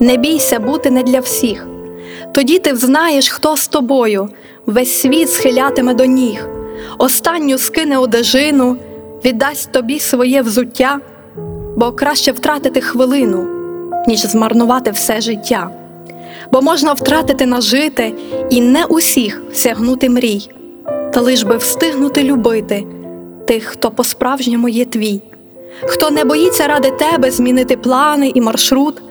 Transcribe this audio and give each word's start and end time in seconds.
не 0.00 0.16
бійся 0.16 0.60
бути 0.60 0.90
не 0.90 1.02
для 1.02 1.20
всіх. 1.20 1.66
Тоді 2.32 2.58
ти 2.58 2.72
взнаєш, 2.72 3.28
хто 3.28 3.56
з 3.56 3.68
тобою, 3.68 4.28
весь 4.66 5.00
світ 5.00 5.32
схилятиме 5.32 5.94
до 5.94 6.04
ніг, 6.04 6.48
останню 6.98 7.58
скине 7.58 7.98
одежину, 7.98 8.76
віддасть 9.24 9.72
тобі 9.72 10.00
своє 10.00 10.42
взуття, 10.42 11.00
бо 11.76 11.92
краще 11.92 12.32
втратити 12.32 12.80
хвилину, 12.80 13.48
ніж 14.06 14.20
змарнувати 14.20 14.90
все 14.90 15.20
життя. 15.20 15.70
Бо 16.52 16.62
можна 16.62 16.92
втратити 16.92 17.46
нажите 17.46 18.12
і 18.50 18.60
не 18.60 18.84
усіх 18.84 19.42
сягнути 19.52 20.10
мрій, 20.10 20.48
та 21.12 21.20
лиш 21.20 21.42
би 21.42 21.56
встигнути 21.56 22.22
любити 22.22 22.84
тих, 23.46 23.64
хто 23.64 23.90
по-справжньому 23.90 24.68
є 24.68 24.84
твій 24.84 25.22
хто 25.82 26.10
не 26.10 26.24
боїться 26.24 26.66
ради 26.66 26.90
тебе 26.90 27.30
змінити 27.30 27.76
плани 27.76 28.32
і 28.34 28.40
маршрут, 28.40 29.02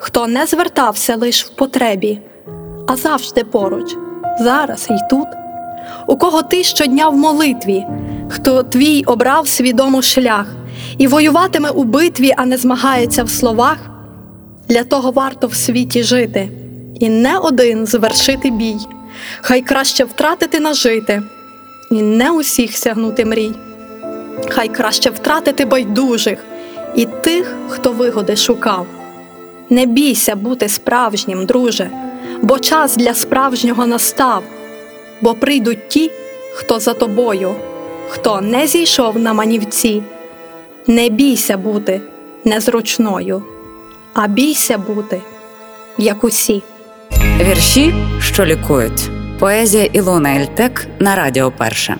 хто 0.00 0.26
не 0.26 0.46
звертався 0.46 1.16
лиш 1.16 1.44
в 1.44 1.48
потребі, 1.48 2.20
а 2.88 2.96
завжди 2.96 3.44
поруч, 3.44 3.96
зараз 4.40 4.88
і 4.90 4.94
тут, 5.10 5.26
у 6.06 6.16
кого 6.16 6.42
ти 6.42 6.64
щодня 6.64 7.08
в 7.08 7.16
молитві, 7.16 7.86
хто 8.28 8.62
твій 8.62 9.04
обрав 9.06 9.48
свідомо 9.48 10.02
шлях 10.02 10.46
і 10.98 11.06
воюватиме 11.06 11.70
у 11.70 11.84
битві, 11.84 12.34
а 12.36 12.46
не 12.46 12.56
змагається 12.56 13.24
в 13.24 13.30
словах, 13.30 13.78
для 14.68 14.84
того 14.84 15.10
варто 15.10 15.46
в 15.46 15.54
світі 15.54 16.02
жити, 16.02 16.50
і 17.00 17.08
не 17.08 17.38
один 17.38 17.86
звершити 17.86 18.50
бій, 18.50 18.76
хай 19.40 19.62
краще 19.62 20.04
втратити 20.04 20.60
нажити, 20.60 21.22
і 21.90 22.02
не 22.02 22.30
усіх 22.30 22.76
сягнути 22.76 23.24
мрій. 23.24 23.52
Хай 24.48 24.68
краще 24.68 25.10
втратити 25.10 25.64
байдужих 25.64 26.38
і 26.94 27.06
тих, 27.06 27.56
хто 27.68 27.92
вигоди 27.92 28.36
шукав. 28.36 28.86
Не 29.70 29.86
бійся 29.86 30.36
бути 30.36 30.68
справжнім, 30.68 31.46
друже, 31.46 31.90
бо 32.42 32.58
час 32.58 32.96
для 32.96 33.14
справжнього 33.14 33.86
настав, 33.86 34.42
бо 35.20 35.34
прийдуть 35.34 35.88
ті, 35.88 36.10
хто 36.54 36.80
за 36.80 36.94
тобою, 36.94 37.54
хто 38.08 38.40
не 38.40 38.66
зійшов 38.66 39.18
на 39.18 39.32
манівці. 39.32 40.02
Не 40.86 41.08
бійся 41.08 41.56
бути 41.56 42.00
незручною, 42.44 43.42
а 44.14 44.26
бійся 44.26 44.78
бути, 44.78 45.20
як 45.98 46.24
усі. 46.24 46.62
Вірші, 47.40 47.94
що 48.20 48.44
лікують. 48.44 49.10
Поезія 49.38 49.84
Ілона 49.84 50.36
Ельтек 50.36 50.86
на 50.98 51.16
Радіо 51.16 51.50
Перше. 51.50 51.96